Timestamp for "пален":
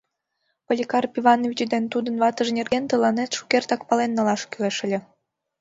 3.89-4.11